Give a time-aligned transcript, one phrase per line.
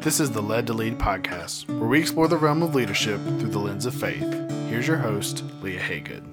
[0.00, 3.48] This is the Led to Lead podcast, where we explore the realm of leadership through
[3.48, 4.22] the lens of faith.
[4.68, 6.24] Here's your host, Leah Haygood.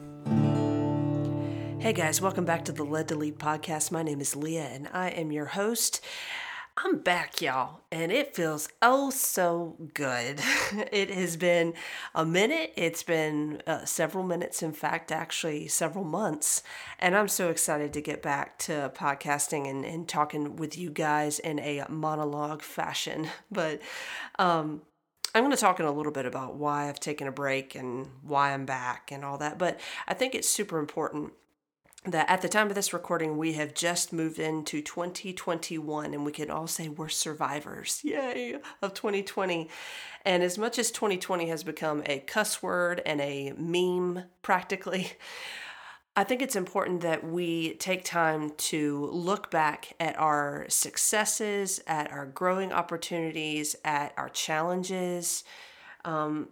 [1.82, 3.92] Hey guys, welcome back to the Led to Lead podcast.
[3.92, 6.00] My name is Leah and I am your host.
[6.78, 10.42] I'm back, y'all, and it feels oh so good.
[10.92, 11.74] it has been
[12.14, 12.74] a minute.
[12.76, 16.64] It's been uh, several minutes, in fact, actually, several months.
[17.00, 21.40] And I'm so excited to get back to podcasting and, and talking with you guys
[21.40, 23.30] in a monologue fashion.
[23.50, 23.82] But
[24.38, 24.82] um,
[25.34, 28.08] I'm going to talk in a little bit about why I've taken a break and
[28.22, 29.58] why I'm back and all that.
[29.58, 29.80] But
[30.10, 31.32] I think it's super important
[32.08, 36.32] that at the time of this recording, we have just moved into 2021 and we
[36.32, 39.70] can all say we're survivors, yay, of 2020.
[40.24, 45.14] And as much as 2020 has become a cuss word and a meme practically,
[46.16, 52.10] I think it's important that we take time to look back at our successes, at
[52.12, 55.44] our growing opportunities, at our challenges,
[56.06, 56.48] um,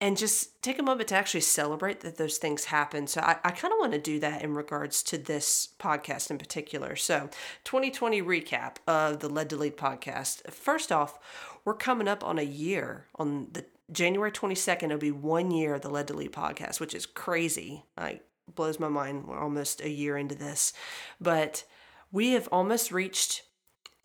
[0.00, 3.06] and just take a moment to actually celebrate that those things happen.
[3.06, 6.38] So I, I kind of want to do that in regards to this podcast in
[6.38, 6.96] particular.
[6.96, 7.30] So
[7.64, 10.50] 2020 recap of the Led to Lead podcast.
[10.50, 11.18] First off,
[11.64, 14.84] we're coming up on a year on the January 22nd.
[14.84, 17.84] It'll be one year of the Led to Lead podcast, which is crazy.
[17.96, 18.22] Like
[18.54, 19.26] blows my mind.
[19.26, 20.72] We're almost a year into this,
[21.20, 21.64] but
[22.12, 23.42] we have almost reached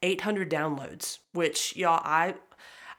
[0.01, 2.35] 800 downloads, which y'all, I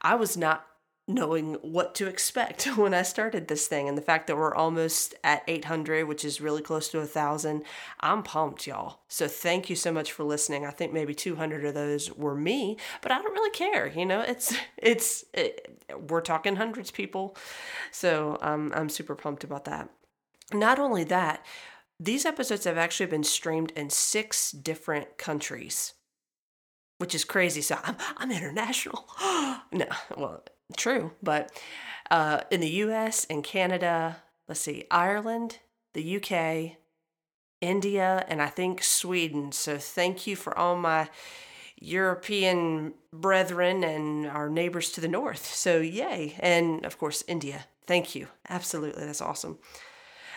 [0.01, 0.67] I was not
[1.15, 3.89] knowing what to expect when I started this thing.
[3.89, 7.65] And the fact that we're almost at 800, which is really close to a thousand,
[8.01, 9.01] I'm pumped, y'all.
[9.09, 10.67] So thank you so much for listening.
[10.67, 13.89] I think maybe 200 of those were me, but I don't really care.
[13.89, 17.37] You know, it's, it's, it, we're talking hundreds people.
[17.91, 19.89] So um, I'm super pumped about that.
[20.53, 21.45] Not only that,
[21.99, 25.95] these episodes have actually been streamed in six different countries
[27.03, 27.61] which is crazy.
[27.61, 29.09] So I'm, I'm international.
[29.73, 30.45] no, well,
[30.77, 31.51] True, but
[32.11, 35.59] uh, in the US and Canada, let's see, Ireland,
[35.95, 36.77] the UK,
[37.61, 39.53] India, and I think Sweden.
[39.53, 41.09] So thank you for all my
[41.81, 45.45] European brethren and our neighbors to the north.
[45.47, 46.37] So yay.
[46.39, 47.67] And of course, India.
[47.87, 48.29] Thank you.
[48.49, 49.05] Absolutely.
[49.05, 49.59] That's awesome.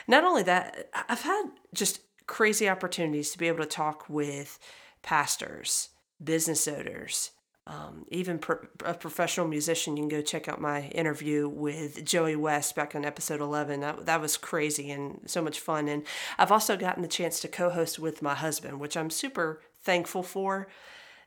[0.07, 4.59] Not only that, I've had just crazy opportunities to be able to talk with
[5.03, 5.90] pastors,
[6.23, 7.31] business owners,
[7.67, 12.35] um, even pro- a professional musician, you can go check out my interview with Joey
[12.35, 13.79] West back on episode 11.
[13.79, 15.87] That, that was crazy and so much fun.
[15.87, 16.03] And
[16.37, 20.23] I've also gotten the chance to co host with my husband, which I'm super thankful
[20.23, 20.67] for.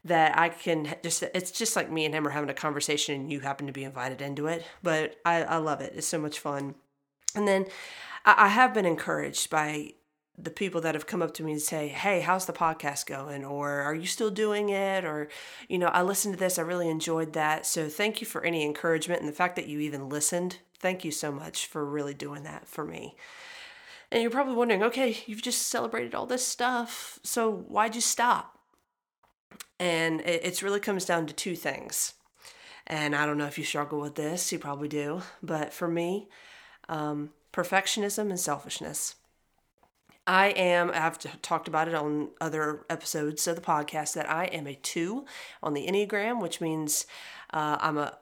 [0.05, 3.33] That I can just, it's just like me and him are having a conversation and
[3.33, 4.65] you happen to be invited into it.
[4.81, 5.93] But I, I love it.
[5.97, 6.77] It's so much fun.
[7.35, 7.67] And then
[8.25, 9.95] I, I have been encouraged by
[10.41, 13.45] the people that have come up to me and say, Hey, how's the podcast going?
[13.45, 15.05] Or are you still doing it?
[15.05, 15.29] Or,
[15.69, 17.67] you know, I listened to this, I really enjoyed that.
[17.67, 20.59] So thank you for any encouragement and the fact that you even listened.
[20.79, 23.17] Thank you so much for really doing that for me.
[24.11, 27.19] And you're probably wondering, okay, you've just celebrated all this stuff.
[27.23, 28.59] So why'd you stop?
[29.79, 32.15] And it it's really comes down to two things.
[32.87, 35.23] And I don't know if you struggle with this, you probably do.
[35.43, 36.29] But for me,
[36.89, 39.17] um, perfectionism and selfishness.
[40.29, 44.67] I am, I've talked about it on other episodes of the podcast, that I am
[44.67, 45.25] a two
[45.63, 47.07] on the Enneagram, which means
[47.55, 48.19] uh, I'm a,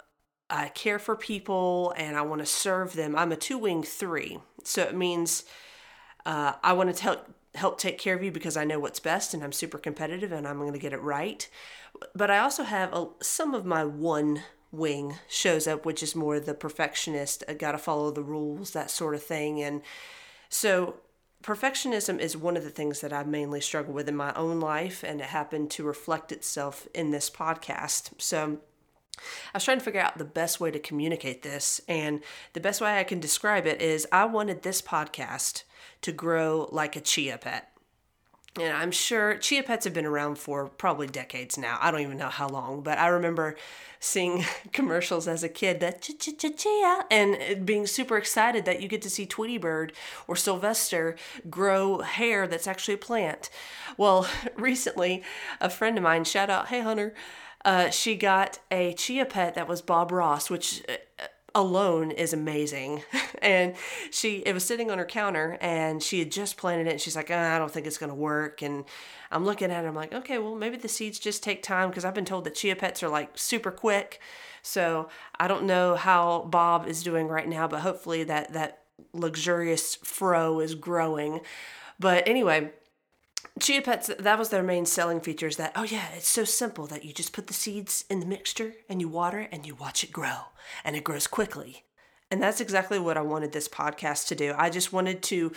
[0.49, 3.17] I care for people and I want to serve them.
[3.17, 4.39] I'm a two wing three.
[4.63, 5.45] So it means
[6.25, 9.35] uh, I want to help, help take care of you because I know what's best
[9.35, 11.49] and I'm super competitive and I'm going to get it right.
[12.15, 16.39] But I also have a, some of my one wing shows up, which is more
[16.39, 19.61] the perfectionist, I got to follow the rules, that sort of thing.
[19.61, 19.83] And
[20.49, 21.01] so
[21.43, 25.05] perfectionism is one of the things that I mainly struggle with in my own life,
[25.05, 28.11] and it happened to reflect itself in this podcast.
[28.19, 28.59] So,
[29.19, 32.81] I was trying to figure out the best way to communicate this, and the best
[32.81, 35.63] way I can describe it is I wanted this podcast
[36.03, 37.76] to grow like a chia pet.
[38.59, 41.79] And I'm sure chia pets have been around for probably decades now.
[41.81, 43.57] I don't even know how long, but I remember
[44.01, 49.11] seeing commercials as a kid that chia and being super excited that you get to
[49.11, 49.93] see Tweety Bird
[50.27, 51.17] or Sylvester
[51.51, 53.51] grow hair that's actually a plant.
[53.99, 54.27] Well,
[54.57, 55.23] recently,
[55.61, 57.15] a friend of mine, shout out, hey Hunter,
[57.65, 61.25] uh, she got a chia pet that was Bob Ross, which uh,
[61.57, 63.03] alone is amazing.
[63.43, 63.75] and
[64.11, 66.91] she, it was sitting on her counter and she had just planted it.
[66.91, 68.63] And she's like, oh, I don't think it's going to work.
[68.63, 68.85] And
[69.33, 69.89] I'm looking at it.
[69.89, 72.55] I'm like, okay, well, maybe the seeds just take time because I've been told that
[72.55, 74.21] chia pets are like super quick.
[74.63, 75.09] So
[75.41, 78.83] I don't know how Bob is doing right now, but hopefully that, that
[79.15, 81.41] luxurious fro is growing.
[81.99, 82.71] But anyway,
[83.59, 86.87] Chia Pets, that was their main selling feature is that, oh yeah, it's so simple
[86.89, 89.75] that you just put the seeds in the mixture and you water it and you
[89.75, 90.49] watch it grow
[90.85, 91.85] and it grows quickly.
[92.31, 94.55] And that's exactly what I wanted this podcast to do.
[94.59, 95.53] I just wanted to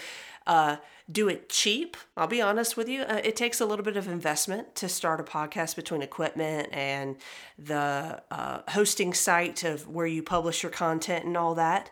[0.48, 0.78] uh,
[1.12, 1.98] do it cheap.
[2.16, 3.02] I'll be honest with you.
[3.02, 7.18] Uh, it takes a little bit of investment to start a podcast between equipment and
[7.58, 11.90] the uh, hosting site of where you publish your content and all that.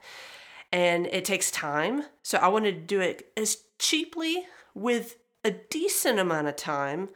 [0.71, 2.03] And it takes time.
[2.23, 7.09] So I wanted to do it as cheaply with a decent amount of time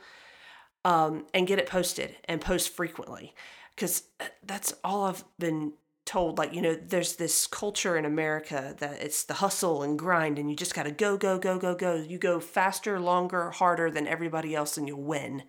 [0.85, 3.35] um, and get it posted and post frequently.
[3.75, 5.73] Because uh, that's all I've been
[6.03, 10.39] told like you know there's this culture in america that it's the hustle and grind
[10.39, 11.95] and you just got to go go go go go.
[11.95, 15.43] You go faster longer harder than everybody else and you'll win.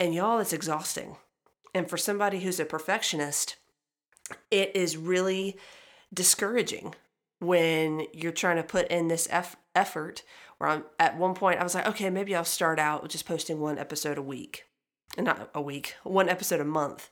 [0.00, 1.16] And y'all it's exhausting.
[1.74, 3.56] And for somebody who's a perfectionist
[4.50, 5.58] it is really
[6.12, 6.94] discouraging
[7.40, 10.22] when you're trying to put in this eff- effort
[10.58, 13.60] where i'm at one point i was like okay maybe i'll start out just posting
[13.60, 14.64] one episode a week
[15.16, 17.08] and not a week one episode a month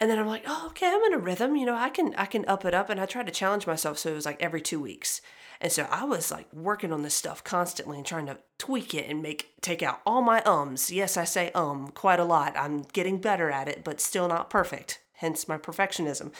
[0.00, 1.56] and then I'm like, oh, okay, I'm in a rhythm.
[1.56, 2.88] You know, I can I can up it up.
[2.88, 5.20] And I tried to challenge myself, so it was like every two weeks.
[5.60, 9.10] And so I was like working on this stuff constantly and trying to tweak it
[9.10, 10.90] and make take out all my ums.
[10.90, 12.56] Yes, I say um quite a lot.
[12.56, 15.00] I'm getting better at it, but still not perfect.
[15.12, 16.32] Hence my perfectionism.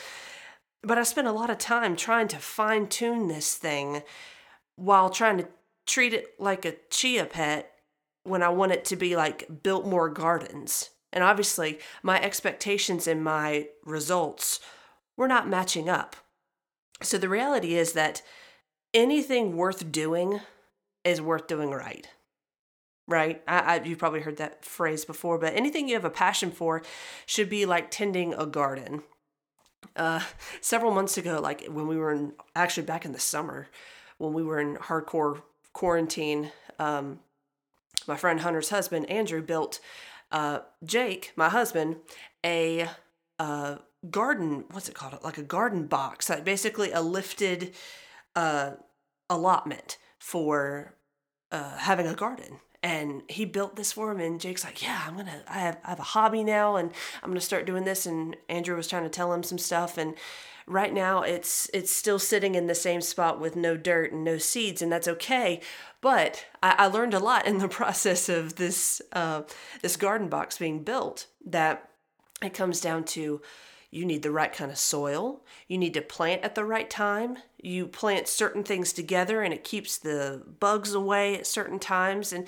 [0.82, 4.02] But I spent a lot of time trying to fine tune this thing
[4.76, 5.48] while trying to
[5.86, 7.72] treat it like a chia pet
[8.22, 13.68] when I want it to be like Biltmore Gardens and obviously, my expectations and my
[13.84, 14.60] results
[15.16, 16.16] were not matching up.
[17.02, 18.22] So the reality is that
[18.94, 20.40] anything worth doing
[21.04, 22.06] is worth doing right.
[23.08, 23.42] Right?
[23.48, 26.82] I, I, you've probably heard that phrase before, but anything you have a passion for
[27.26, 29.02] should be like tending a garden.
[29.96, 30.20] Uh,
[30.60, 33.68] several months ago, like when we were in, actually back in the summer,
[34.18, 35.42] when we were in hardcore
[35.72, 37.20] quarantine, um,
[38.06, 39.80] my friend Hunter's husband, Andrew, built
[40.32, 41.96] uh, Jake, my husband,
[42.44, 42.88] a
[43.38, 43.76] uh,
[44.10, 45.18] garden, what's it called?
[45.22, 47.74] Like a garden box, like basically a lifted
[48.36, 48.72] uh,
[49.28, 50.94] allotment for
[51.50, 52.60] uh, having a garden.
[52.82, 55.42] And he built this for him, and Jake's like, "Yeah, I'm gonna.
[55.46, 56.92] I have I have a hobby now, and
[57.22, 60.14] I'm gonna start doing this." And Andrew was trying to tell him some stuff, and
[60.66, 64.38] right now it's it's still sitting in the same spot with no dirt and no
[64.38, 65.60] seeds, and that's okay.
[66.00, 69.42] But I, I learned a lot in the process of this uh,
[69.82, 71.26] this garden box being built.
[71.44, 71.90] That
[72.42, 73.42] it comes down to
[73.90, 75.40] you need the right kind of soil.
[75.66, 77.38] You need to plant at the right time.
[77.60, 82.32] You plant certain things together and it keeps the bugs away at certain times.
[82.32, 82.46] And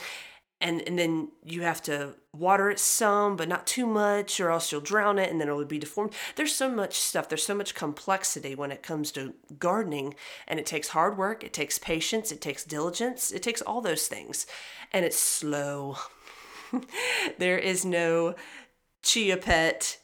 [0.60, 4.70] and and then you have to water it some but not too much or else
[4.70, 6.14] you'll drown it and then it will be deformed.
[6.36, 7.28] There's so much stuff.
[7.28, 10.14] There's so much complexity when it comes to gardening.
[10.46, 11.42] And it takes hard work.
[11.42, 12.30] It takes patience.
[12.30, 13.32] It takes diligence.
[13.32, 14.46] It takes all those things.
[14.92, 15.96] And it's slow.
[17.38, 18.34] There is no
[19.02, 19.98] chia pet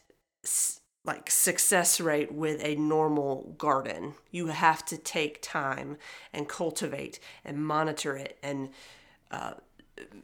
[1.08, 5.96] like success rate with a normal garden you have to take time
[6.32, 8.68] and cultivate and monitor it and
[9.32, 9.54] uh,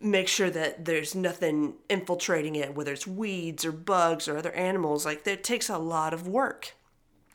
[0.01, 5.05] make sure that there's nothing infiltrating it, whether it's weeds or bugs or other animals.
[5.05, 6.75] Like that takes a lot of work.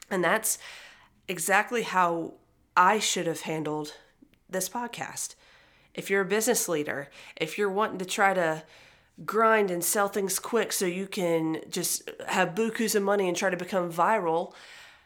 [0.09, 0.57] And that's
[1.27, 2.35] exactly how
[2.75, 3.93] I should have handled
[4.49, 5.35] this podcast.
[5.93, 8.63] If you're a business leader, if you're wanting to try to
[9.26, 13.49] grind and sell things quick so you can just have bukus of money and try
[13.49, 14.54] to become viral,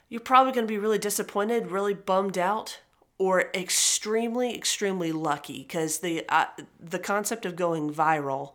[0.10, 2.80] you're probably going to be really disappointed, really bummed out
[3.18, 6.46] or extremely extremely lucky because the uh,
[6.80, 8.54] the concept of going viral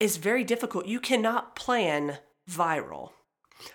[0.00, 0.86] is very difficult.
[0.86, 2.18] You cannot plan
[2.48, 3.10] viral.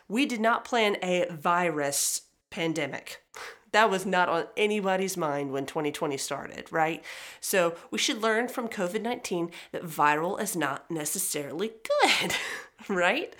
[0.07, 3.24] We did not plan a virus pandemic.
[3.71, 7.03] That was not on anybody's mind when 2020 started, right?
[7.39, 12.35] So we should learn from COVID 19 that viral is not necessarily good,
[12.89, 13.33] right?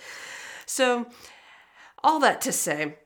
[0.64, 1.06] So,
[2.02, 2.96] all that to say,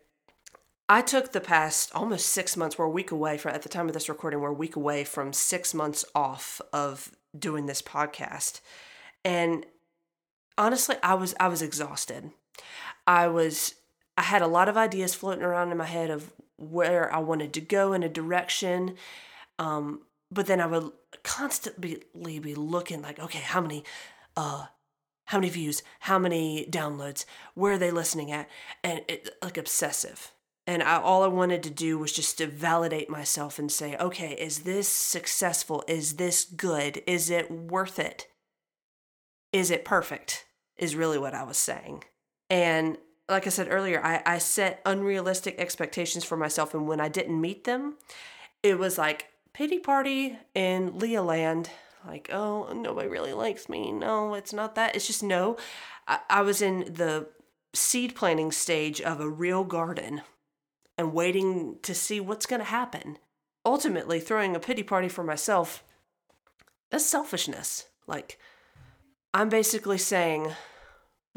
[0.89, 3.89] I took the past almost six months, we're a week away from, at the time
[3.89, 8.61] of this recording, we're a week away from six months off of doing this podcast.
[9.25, 9.67] And
[10.57, 12.31] honestly, I was, I was exhausted.
[13.05, 13.75] I was,
[14.17, 17.53] I had a lot of ideas floating around in my head of where I wanted
[17.55, 18.97] to go in a direction.
[19.59, 22.03] Um, but then I would constantly
[22.39, 23.85] be looking like, okay, how many,
[24.37, 24.67] uh,
[25.27, 28.49] how many views, how many downloads, where are they listening at?
[28.83, 30.33] And it, like obsessive
[30.67, 34.33] and I, all I wanted to do was just to validate myself and say, okay,
[34.33, 35.85] is this successful?
[35.87, 37.03] Is this good?
[37.07, 38.27] Is it worth it?
[39.53, 40.45] Is it perfect?
[40.77, 42.05] Is really what I was saying.
[42.51, 46.75] And like I said earlier, I, I set unrealistic expectations for myself.
[46.75, 47.97] And when I didn't meet them,
[48.63, 51.71] it was like pity party in Leah land.
[52.07, 53.91] like, oh, nobody really likes me.
[53.91, 54.95] No, it's not that.
[54.95, 55.57] It's just no.
[56.07, 57.29] I, I was in the
[57.75, 60.23] seed planting stage of a real garden
[60.97, 63.19] and waiting to see what's going to happen.
[63.65, 65.83] Ultimately, throwing a pity party for myself,
[66.91, 67.87] that's selfishness.
[68.07, 68.39] Like,
[69.35, 70.53] I'm basically saying,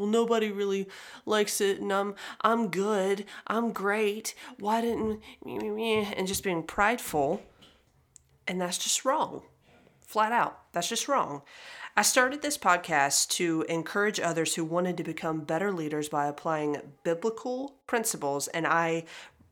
[0.00, 0.88] well, nobody really
[1.26, 4.34] likes it, and I'm I'm good, I'm great.
[4.58, 7.42] Why didn't and just being prideful,
[8.48, 9.42] and that's just wrong,
[10.00, 10.72] flat out.
[10.72, 11.42] That's just wrong.
[11.98, 16.80] I started this podcast to encourage others who wanted to become better leaders by applying
[17.04, 19.04] biblical principles, and I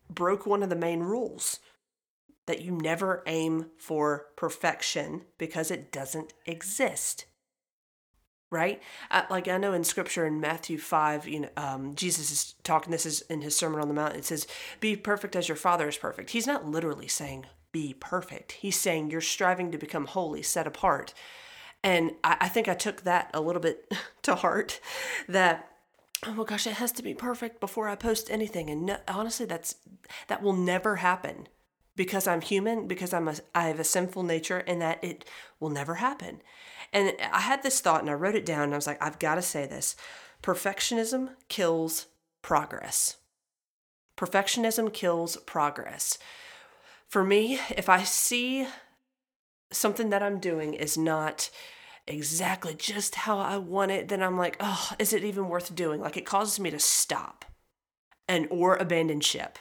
[0.08, 1.60] broke one of the main rules
[2.46, 7.26] that you never aim for perfection because it doesn't exist.
[8.50, 8.82] Right?
[9.10, 12.90] Uh, like I know in scripture in Matthew 5, you know, um, Jesus is talking,
[12.90, 14.46] this is in his Sermon on the Mount, it says,
[14.80, 16.30] Be perfect as your Father is perfect.
[16.30, 18.52] He's not literally saying, Be perfect.
[18.52, 21.12] He's saying, You're striving to become holy, set apart.
[21.84, 24.80] And I, I think I took that a little bit to heart
[25.28, 25.68] that
[26.26, 28.70] oh my gosh, it has to be perfect before I post anything.
[28.70, 29.76] And no, honestly, that's
[30.28, 31.48] that will never happen
[31.96, 35.24] because I'm human, because I'm a I have a sinful nature, and that it
[35.60, 36.40] will never happen.
[36.92, 39.18] And I had this thought, and I wrote it down, and I was like, I've
[39.18, 39.96] got to say this:
[40.42, 42.06] perfectionism kills
[42.42, 43.16] progress.
[44.16, 46.18] Perfectionism kills progress.
[47.08, 48.66] For me, if I see
[49.72, 51.50] something that I'm doing is not
[52.06, 56.00] exactly just how I want it, then I'm like, oh, is it even worth doing?
[56.00, 57.44] Like it causes me to stop
[58.26, 59.58] and or abandon ship,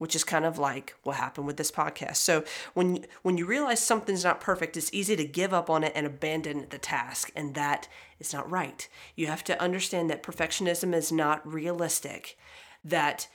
[0.00, 2.16] which is kind of like what happened with this podcast.
[2.16, 2.42] So
[2.72, 6.06] when when you realize something's not perfect, it's easy to give up on it and
[6.06, 7.86] abandon the task, and that
[8.18, 8.88] is not right.
[9.14, 12.38] You have to understand that perfectionism is not realistic.
[12.82, 13.28] That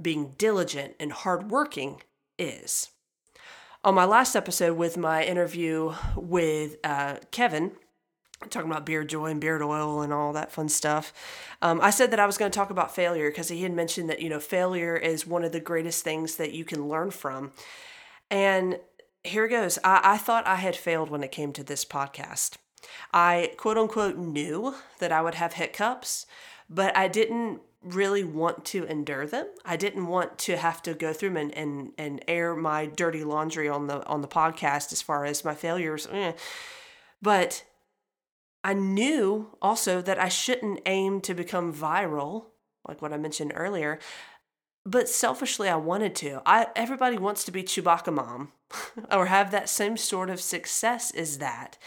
[0.00, 2.02] being diligent and hardworking
[2.38, 2.90] is
[3.82, 7.72] on my last episode with my interview with uh, Kevin,
[8.50, 11.12] talking about beard joy and beard oil and all that fun stuff.
[11.62, 14.08] Um, I said that I was going to talk about failure because he had mentioned
[14.10, 17.52] that you know failure is one of the greatest things that you can learn from.
[18.30, 18.78] And
[19.22, 19.78] here it goes.
[19.84, 22.56] I, I thought I had failed when it came to this podcast.
[23.12, 26.26] I quote unquote knew that I would have hiccups,
[26.68, 29.46] but I didn't really want to endure them.
[29.64, 33.24] I didn't want to have to go through them and, and, and air my dirty
[33.24, 36.06] laundry on the on the podcast as far as my failures.
[36.10, 36.32] Eh.
[37.20, 37.64] But
[38.64, 42.46] I knew also that I shouldn't aim to become viral,
[42.88, 43.98] like what I mentioned earlier.
[44.86, 46.42] But selfishly, I wanted to.
[46.46, 48.52] I everybody wants to be Chewbacca mom,
[49.12, 51.78] or have that same sort of success as that.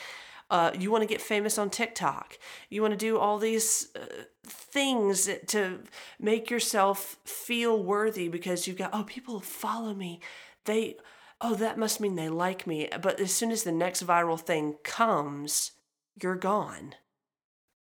[0.49, 2.37] Uh, you want to get famous on TikTok.
[2.69, 4.05] You want to do all these uh,
[4.45, 5.79] things to
[6.19, 10.21] make yourself feel worthy because you've got, oh, people follow me.
[10.63, 10.95] They,
[11.41, 12.87] oh, that must mean they like me.
[13.01, 15.71] But as soon as the next viral thing comes,
[16.21, 16.95] you're gone.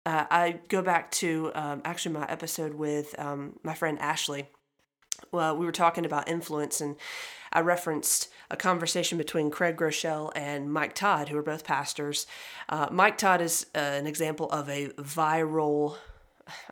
[0.06, 4.50] Uh, I go back to um, actually my episode with um, my friend Ashley.
[5.32, 6.98] Well, we were talking about influence, and
[7.54, 12.28] I referenced a conversation between Craig Groeschel and Mike Todd, who are both pastors.
[12.68, 15.98] Uh, Mike Todd is uh, an example of a viral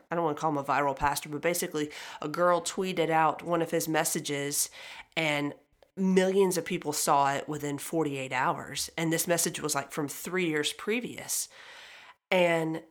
[0.09, 1.91] I don't want to call him a viral pastor, but basically,
[2.21, 4.69] a girl tweeted out one of his messages,
[5.15, 5.53] and
[5.97, 8.89] millions of people saw it within 48 hours.
[8.97, 11.49] And this message was like from three years previous.
[12.29, 12.81] And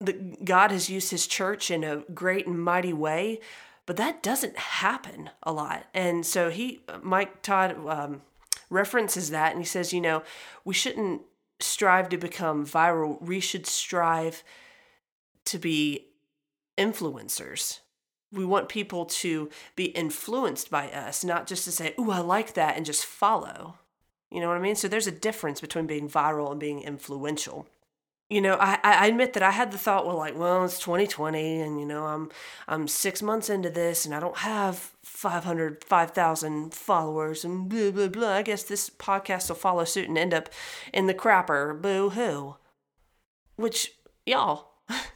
[0.00, 3.40] the, God has used his church in a great and mighty way,
[3.86, 5.86] but that doesn't happen a lot.
[5.94, 8.22] And so he, Mike Todd, um,
[8.70, 10.22] references that and he says, you know,
[10.64, 11.22] we shouldn't
[11.60, 13.20] strive to become viral.
[13.22, 14.42] We should strive
[15.46, 16.08] to be
[16.76, 17.80] influencers.
[18.32, 22.54] We want people to be influenced by us, not just to say, Ooh, I like
[22.54, 23.78] that, and just follow.
[24.30, 24.76] You know what I mean?
[24.76, 27.66] So there's a difference between being viral and being influential
[28.28, 31.60] you know, I, I admit that I had the thought, well, like, well, it's 2020,
[31.60, 32.30] and you know, I'm
[32.66, 38.08] I'm six months into this, and I don't have 500, 5,000 followers, and blah blah
[38.08, 38.32] blah.
[38.32, 40.48] I guess this podcast will follow suit and end up
[40.92, 41.80] in the crapper.
[41.80, 42.56] Boo hoo.
[43.54, 43.92] Which
[44.26, 44.72] y'all,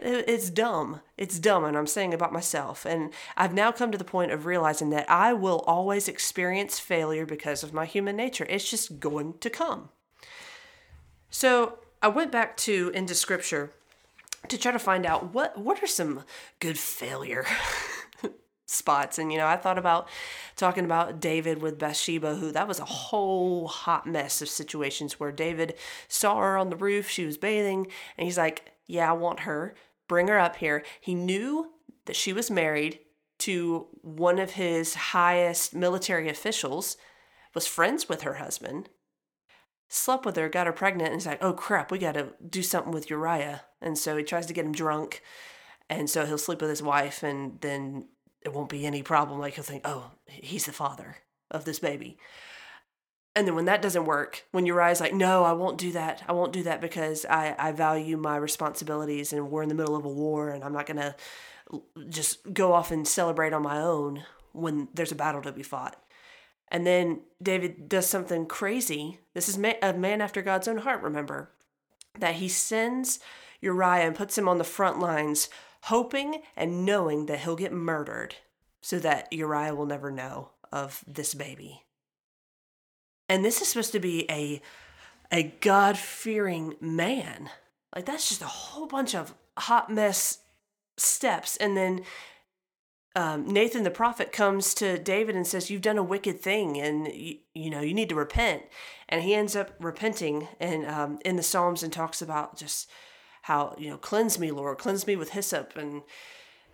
[0.00, 1.00] it's dumb.
[1.16, 2.84] It's dumb, and I'm saying about myself.
[2.84, 7.26] And I've now come to the point of realizing that I will always experience failure
[7.26, 8.46] because of my human nature.
[8.48, 9.90] It's just going to come.
[11.30, 13.70] So I went back to into scripture
[14.48, 16.24] to try to find out what what are some
[16.58, 17.46] good failure
[18.72, 20.08] spots and you know I thought about
[20.56, 25.32] talking about David with Bathsheba who that was a whole hot mess of situations where
[25.32, 25.74] David
[26.08, 27.86] saw her on the roof she was bathing
[28.16, 29.74] and he's like yeah I want her
[30.08, 31.72] bring her up here he knew
[32.06, 32.98] that she was married
[33.38, 36.96] to one of his highest military officials
[37.54, 38.88] was friends with her husband
[39.92, 42.62] slept with her, got her pregnant, and he's like, oh crap, we got to do
[42.62, 43.62] something with Uriah.
[43.82, 45.22] And so he tries to get him drunk.
[45.90, 48.08] And so he'll sleep with his wife, and then
[48.44, 49.38] it won't be any problem.
[49.38, 51.16] Like he'll think, oh, he's the father
[51.50, 52.18] of this baby.
[53.34, 56.22] And then when that doesn't work, when Uriah's like, no, I won't do that.
[56.28, 59.96] I won't do that because I, I value my responsibilities and we're in the middle
[59.96, 61.14] of a war and I'm not going to
[62.10, 65.96] just go off and celebrate on my own when there's a battle to be fought.
[66.68, 69.18] And then David does something crazy.
[69.34, 71.50] This is a man after God's own heart, remember,
[72.18, 73.18] that he sends
[73.60, 75.48] Uriah and puts him on the front lines,
[75.82, 78.36] hoping and knowing that he'll get murdered
[78.80, 81.84] so that Uriah will never know of this baby.
[83.28, 84.60] And this is supposed to be a
[85.30, 87.48] a God-fearing man.
[87.94, 90.38] Like that's just a whole bunch of hot mess
[90.98, 92.02] steps and then
[93.14, 97.12] um, Nathan the prophet comes to David and says, "You've done a wicked thing, and
[97.12, 98.62] you, you know you need to repent."
[99.08, 102.88] And he ends up repenting, and um, in the Psalms, and talks about just
[103.42, 106.02] how you know cleanse me, Lord, cleanse me with hyssop, and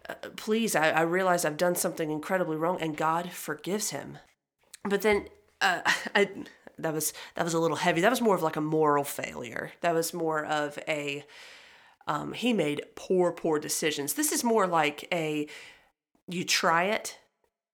[0.08, 4.18] uh, please, I, I realize I've done something incredibly wrong, and God forgives him.
[4.84, 5.26] But then
[5.60, 5.80] uh,
[6.14, 6.30] I,
[6.78, 8.00] that was that was a little heavy.
[8.00, 9.72] That was more of like a moral failure.
[9.80, 11.24] That was more of a
[12.06, 14.14] um, he made poor, poor decisions.
[14.14, 15.46] This is more like a
[16.26, 17.18] you try it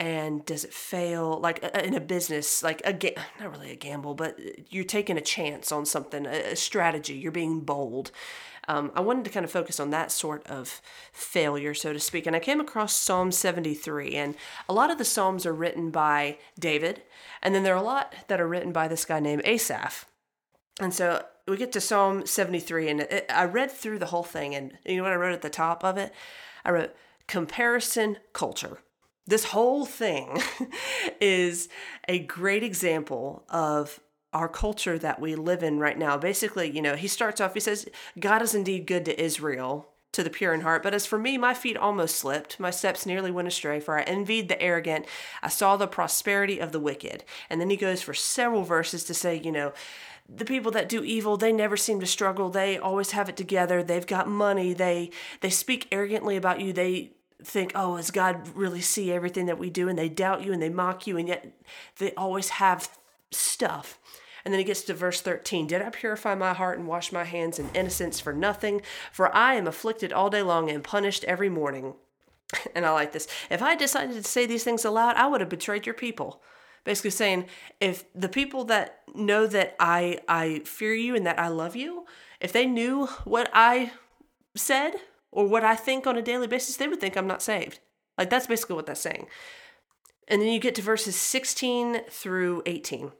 [0.00, 4.14] and does it fail like in a business like a ga- not really a gamble
[4.14, 4.38] but
[4.70, 8.10] you're taking a chance on something a, strategy you're being bold
[8.68, 10.80] um, i wanted to kind of focus on that sort of
[11.12, 14.34] failure so to speak and i came across psalm 73 and
[14.68, 17.02] a lot of the psalms are written by david
[17.42, 20.06] and then there are a lot that are written by this guy named asaph
[20.80, 24.54] and so we get to psalm 73 and it, i read through the whole thing
[24.54, 26.12] and you know what i wrote at the top of it
[26.64, 26.94] i wrote
[27.26, 28.78] comparison culture.
[29.26, 30.40] This whole thing
[31.20, 31.68] is
[32.08, 34.00] a great example of
[34.34, 36.18] our culture that we live in right now.
[36.18, 37.88] Basically, you know, he starts off, he says,
[38.18, 40.82] God is indeed good to Israel, to the pure in heart.
[40.82, 42.60] But as for me, my feet almost slipped.
[42.60, 45.06] My steps nearly went astray, for I envied the arrogant.
[45.42, 47.24] I saw the prosperity of the wicked.
[47.48, 49.72] And then he goes for several verses to say, you know,
[50.28, 53.82] the people that do evil they never seem to struggle they always have it together
[53.82, 55.10] they've got money they
[55.42, 59.68] they speak arrogantly about you they think oh does god really see everything that we
[59.68, 61.52] do and they doubt you and they mock you and yet
[61.98, 62.88] they always have
[63.30, 63.98] stuff
[64.44, 67.24] and then he gets to verse 13 Did I purify my heart and wash my
[67.24, 68.82] hands in innocence for nothing?
[69.12, 71.94] For I am afflicted all day long and punished every morning.
[72.74, 73.26] And I like this.
[73.50, 76.40] If I decided to say these things aloud, I would have betrayed your people
[76.84, 77.46] basically saying
[77.80, 82.06] if the people that know that I I fear you and that I love you,
[82.40, 83.92] if they knew what I
[84.54, 84.94] said
[85.32, 87.80] or what I think on a daily basis, they would think I'm not saved.
[88.16, 89.26] Like that's basically what that's saying.
[90.28, 93.12] And then you get to verses 16 through 18.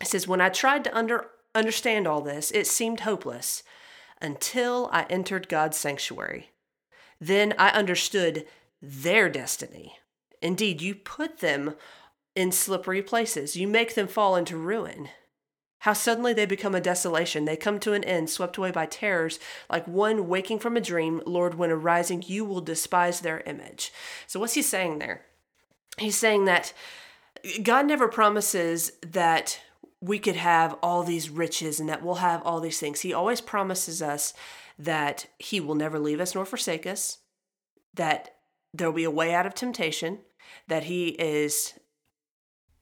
[0.00, 3.62] It says, When I tried to under, understand all this, it seemed hopeless
[4.20, 6.50] until I entered God's sanctuary.
[7.20, 8.46] Then I understood
[8.80, 9.96] their destiny.
[10.42, 11.74] Indeed, you put them
[12.34, 13.56] in slippery places.
[13.56, 15.08] You make them fall into ruin.
[15.80, 17.46] How suddenly they become a desolation.
[17.46, 19.38] They come to an end, swept away by terrors,
[19.70, 21.22] like one waking from a dream.
[21.26, 23.92] Lord, when arising, you will despise their image.
[24.26, 25.22] So, what's he saying there?
[25.98, 26.74] He's saying that
[27.62, 29.60] God never promises that
[30.00, 33.00] we could have all these riches and that we'll have all these things.
[33.00, 34.32] He always promises us
[34.78, 37.18] that He will never leave us nor forsake us,
[37.94, 38.36] that
[38.72, 40.20] there'll be a way out of temptation,
[40.68, 41.74] that He is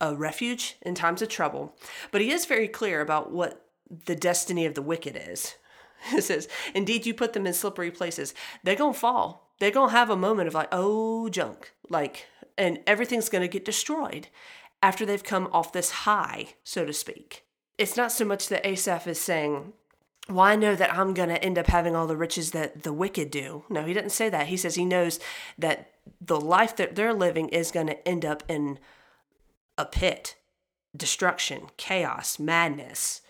[0.01, 1.75] a refuge in times of trouble.
[2.11, 3.67] But he is very clear about what
[4.07, 5.55] the destiny of the wicked is.
[6.11, 8.33] He says, Indeed, you put them in slippery places.
[8.63, 9.53] They're going to fall.
[9.59, 11.73] They're going to have a moment of like, oh, junk.
[11.91, 12.27] Like,
[12.57, 14.29] and everything's going to get destroyed
[14.83, 17.45] after they've come off this high, so to speak.
[17.77, 19.73] It's not so much that Asaph is saying,
[20.29, 22.93] well, I know that I'm going to end up having all the riches that the
[22.93, 23.65] wicked do.
[23.71, 24.49] No, he doesn't say that.
[24.49, 25.19] He says he knows
[25.57, 28.79] that the life that they're living is going to end up in
[29.79, 30.37] a pit,
[30.95, 33.23] destruction, chaos, madness.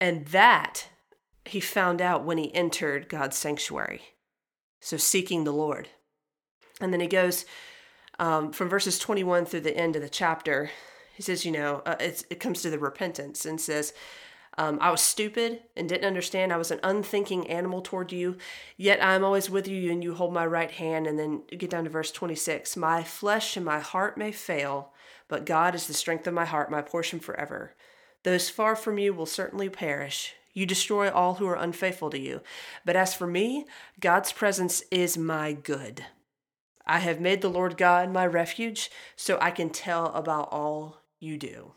[0.00, 0.88] And that
[1.44, 4.00] he found out when he entered God's sanctuary.
[4.80, 5.88] So, seeking the Lord.
[6.80, 7.44] And then he goes
[8.20, 10.70] um, from verses 21 through the end of the chapter.
[11.16, 13.92] He says, you know, uh, it comes to the repentance and says,
[14.58, 16.52] um, I was stupid and didn't understand.
[16.52, 18.36] I was an unthinking animal toward you,
[18.76, 21.06] yet I am always with you and you hold my right hand.
[21.06, 24.92] And then get down to verse 26 My flesh and my heart may fail,
[25.28, 27.74] but God is the strength of my heart, my portion forever.
[28.22, 30.34] Those far from you will certainly perish.
[30.52, 32.42] You destroy all who are unfaithful to you.
[32.84, 33.64] But as for me,
[33.98, 36.04] God's presence is my good.
[36.90, 41.38] I have made the Lord God my refuge, so I can tell about all you
[41.38, 41.74] do.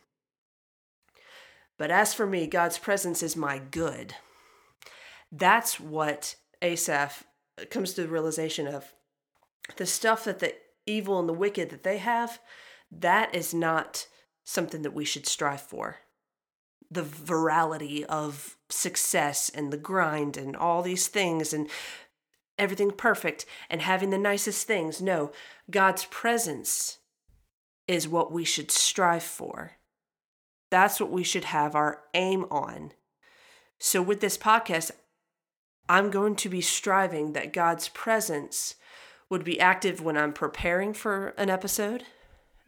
[1.78, 4.16] But as for me, God's presence is my good.
[5.32, 7.26] That's what Asaph
[7.62, 8.92] uh, comes to the realization of.
[9.78, 10.56] The stuff that the
[10.88, 12.40] evil and the wicked that they have,
[12.92, 14.08] that is not
[14.44, 15.98] something that we should strive for.
[16.90, 21.70] The virality of success and the grind and all these things and
[22.58, 25.02] everything perfect and having the nicest things.
[25.02, 25.32] No,
[25.70, 27.00] God's presence
[27.88, 29.74] is what we should strive for.
[30.70, 32.94] That's what we should have our aim on.
[33.80, 34.92] So, with this podcast,
[35.90, 38.76] I'm going to be striving that God's presence
[39.30, 42.04] would be active when I'm preparing for an episode,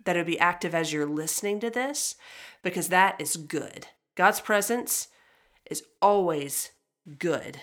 [0.04, 2.16] that it would be active as you're listening to this,
[2.64, 3.88] because that is good.
[4.16, 5.08] God's presence
[5.70, 6.72] is always
[7.18, 7.62] good.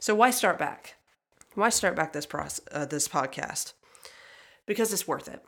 [0.00, 0.96] So, why start back?
[1.54, 3.72] Why start back this process, uh, this podcast?
[4.66, 5.44] Because it's worth it.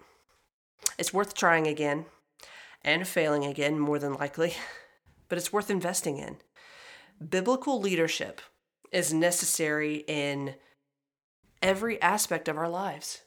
[0.99, 2.07] It's worth trying again
[2.85, 4.55] and failing again, more than likely,
[5.29, 6.37] but it's worth investing in.
[7.27, 8.41] Biblical leadership
[8.91, 10.57] is necessary in
[11.63, 13.23] every aspect of our lives.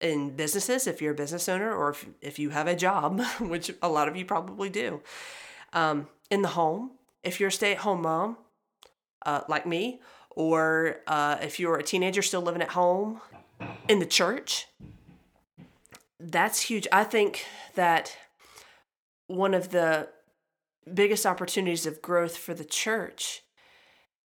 [0.00, 3.72] In businesses, if you're a business owner or if, if you have a job, which
[3.82, 5.02] a lot of you probably do.
[5.72, 6.92] Um, in the home,
[7.24, 8.36] if you're a stay at home mom,
[9.24, 10.00] uh, like me,
[10.36, 13.20] or uh, if you're a teenager still living at home,
[13.88, 14.66] in the church,
[16.20, 16.86] that's huge.
[16.92, 18.16] I think that
[19.26, 20.08] one of the
[20.92, 23.42] biggest opportunities of growth for the church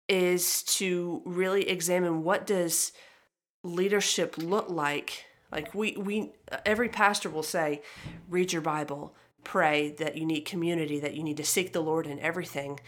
[0.07, 2.91] is to really examine what does
[3.63, 5.25] leadership look like.
[5.51, 6.33] Like we we
[6.65, 7.81] every pastor will say
[8.29, 9.15] read your bible.
[9.43, 12.79] Pray that you need community that you need to seek the lord in everything.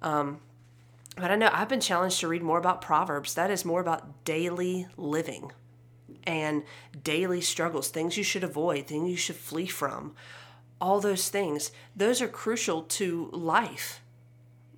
[0.00, 0.40] Um,
[1.16, 1.50] but i know.
[1.52, 3.34] I've been challenged to read more about proverbs.
[3.34, 5.52] That is more about daily living
[6.24, 6.62] and
[7.02, 10.14] daily struggles things you should avoid things you should flee from
[10.80, 11.72] all those things.
[11.94, 14.00] Those are crucial to life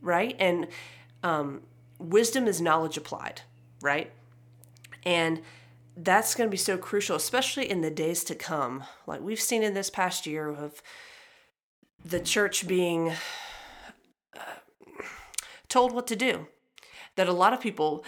[0.04, 0.36] right?
[0.38, 0.68] And
[1.22, 1.62] um,
[1.98, 3.42] wisdom is knowledge applied
[3.82, 4.12] right?
[5.04, 5.42] And
[5.96, 8.84] that's going to be so crucial especially in the days to come.
[9.06, 10.82] Like we've seen in this past year of
[12.04, 13.12] the church being
[15.74, 16.46] told what to do
[17.16, 18.04] that a lot of people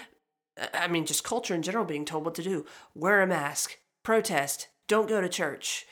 [0.72, 4.68] i mean just culture in general being told what to do wear a mask protest
[4.86, 5.84] don't go to church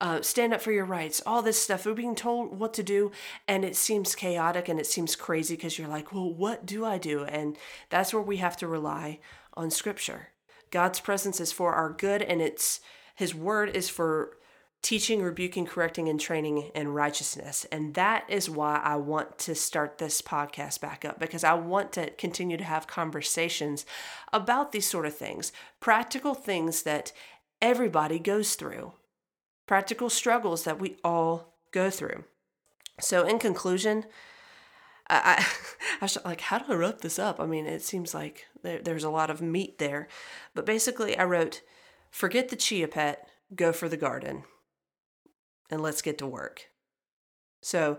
[0.00, 1.84] uh, stand up for your rights, all this stuff.
[1.84, 3.10] We're being told what to do,
[3.48, 6.98] and it seems chaotic and it seems crazy because you're like, well, what do I
[6.98, 7.24] do?
[7.24, 7.56] And
[7.90, 9.18] that's where we have to rely
[9.54, 10.28] on Scripture.
[10.70, 12.80] God's presence is for our good, and it's
[13.16, 14.36] His Word is for
[14.82, 17.66] teaching, rebuking, correcting, and training in righteousness.
[17.72, 21.92] And that is why I want to start this podcast back up because I want
[21.92, 23.84] to continue to have conversations
[24.32, 27.12] about these sort of things, practical things that
[27.60, 28.92] everybody goes through
[29.68, 32.24] practical struggles that we all go through.
[32.98, 34.06] So, in conclusion,
[35.08, 35.46] I,
[36.00, 37.38] I, should, like, how do I wrap this up?
[37.38, 40.08] I mean, it seems like there, there's a lot of meat there.
[40.54, 41.62] But basically, I wrote,
[42.10, 44.42] forget the chia pet, go for the garden,
[45.70, 46.68] and let's get to work.
[47.62, 47.98] So,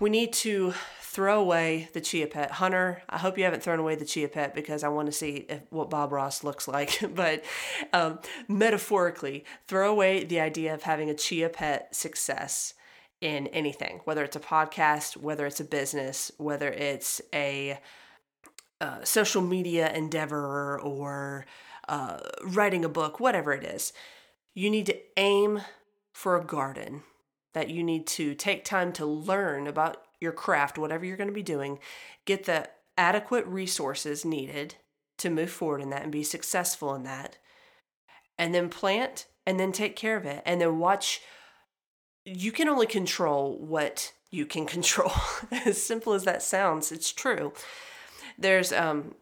[0.00, 2.50] we need to throw away the chia pet.
[2.52, 5.46] Hunter, I hope you haven't thrown away the chia pet because I want to see
[5.48, 6.98] if, what Bob Ross looks like.
[7.14, 7.44] but
[7.92, 12.74] um, metaphorically, throw away the idea of having a chia pet success
[13.20, 17.78] in anything, whether it's a podcast, whether it's a business, whether it's a
[18.80, 21.46] uh, social media endeavor or
[21.88, 23.92] uh, writing a book, whatever it is.
[24.54, 25.60] You need to aim
[26.16, 27.02] for a garden
[27.52, 31.34] that you need to take time to learn about your craft, whatever you're going to
[31.34, 31.78] be doing,
[32.24, 34.76] get the adequate resources needed
[35.18, 37.36] to move forward in that and be successful in that.
[38.38, 40.42] And then plant and then take care of it.
[40.46, 41.20] And then watch.
[42.24, 45.12] You can only control what you can control.
[45.66, 47.52] as simple as that sounds, it's true.
[48.38, 49.16] There's, um,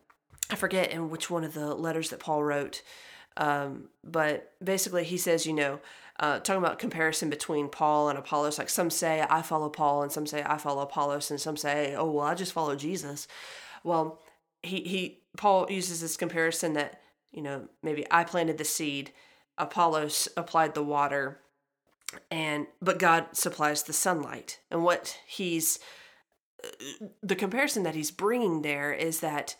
[0.48, 2.82] I forget in which one of the letters that Paul wrote,
[3.36, 5.80] um, but basically he says, you know,
[6.20, 8.58] uh, talking about comparison between Paul and Apollos.
[8.58, 11.94] Like some say I follow Paul, and some say I follow Apollos, and some say,
[11.96, 13.26] oh well, I just follow Jesus.
[13.82, 14.20] Well,
[14.62, 17.00] he he Paul uses this comparison that
[17.32, 19.12] you know maybe I planted the seed,
[19.58, 21.40] Apollos applied the water,
[22.30, 24.60] and but God supplies the sunlight.
[24.70, 25.80] And what he's
[26.62, 29.56] uh, the comparison that he's bringing there is that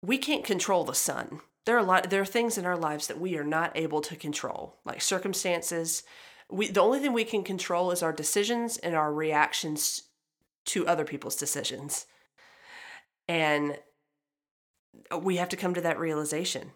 [0.00, 3.08] we can't control the sun there are a lot there are things in our lives
[3.08, 6.02] that we are not able to control like circumstances.
[6.48, 10.02] We the only thing we can control is our decisions and our reactions
[10.66, 12.06] to other people's decisions.
[13.28, 13.78] And
[15.20, 16.70] we have to come to that realization.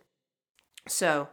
[0.88, 1.28] So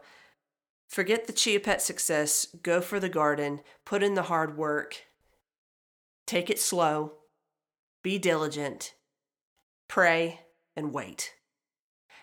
[0.88, 5.04] forget the chia pet success go for the garden put in the hard work
[6.26, 7.14] take it slow,
[8.02, 8.94] be diligent,
[9.88, 10.40] pray,
[10.76, 11.32] and wait.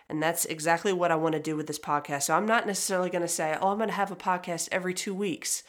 [0.10, 2.24] And that's exactly what I want to do with this podcast.
[2.24, 4.94] So I'm not necessarily going to say, oh, I'm going to have a podcast every
[4.94, 5.64] two weeks.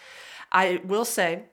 [0.52, 1.44] I will say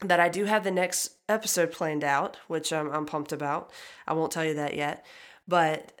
[0.00, 3.70] that I do have the next episode planned out, which I'm, I'm pumped about.
[4.06, 5.04] I won't tell you that yet.
[5.46, 6.00] But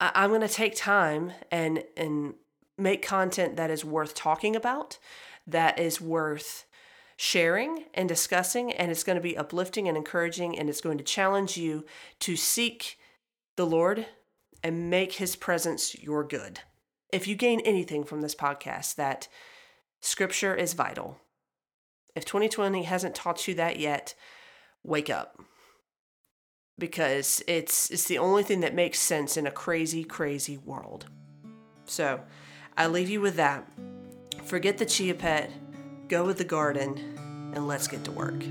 [0.00, 2.34] I, I'm going to take time and, and
[2.76, 4.98] make content that is worth talking about,
[5.46, 6.66] that is worth
[7.16, 11.04] sharing and discussing, and it's going to be uplifting and encouraging, and it's going to
[11.04, 11.86] challenge you
[12.20, 12.98] to seek
[13.56, 14.06] the Lord
[14.62, 16.60] and make his presence your good.
[17.12, 19.28] If you gain anything from this podcast, that
[20.00, 21.18] scripture is vital.
[22.14, 24.14] If 2020 hasn't taught you that yet,
[24.82, 25.40] wake up.
[26.78, 31.06] Because it's it's the only thing that makes sense in a crazy, crazy world.
[31.86, 32.20] So,
[32.76, 33.66] I leave you with that.
[34.44, 35.50] Forget the chia pet,
[36.08, 37.16] go with the garden,
[37.54, 38.42] and let's get to work.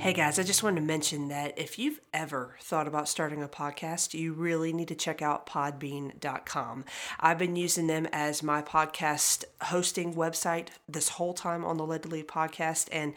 [0.00, 3.48] Hey guys, I just wanted to mention that if you've ever thought about starting a
[3.48, 6.86] podcast, you really need to check out podbean.com.
[7.20, 12.04] I've been using them as my podcast hosting website this whole time on the Led
[12.04, 13.12] to Lead podcast, and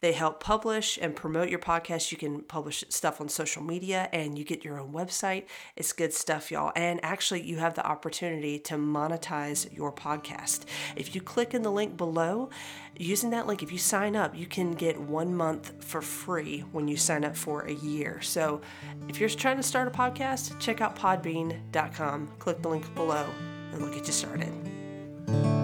[0.00, 2.12] they help publish and promote your podcast.
[2.12, 5.46] You can publish stuff on social media and you get your own website.
[5.74, 6.70] It's good stuff, y'all.
[6.76, 10.66] And actually, you have the opportunity to monetize your podcast.
[10.94, 12.50] If you click in the link below,
[12.96, 16.86] using that link, if you sign up, you can get one month for free when
[16.86, 18.20] you sign up for a year.
[18.20, 18.60] So
[19.08, 23.24] if you're trying to start a podcast, check out podbean.com, click the link below,
[23.72, 25.57] and we'll get you started.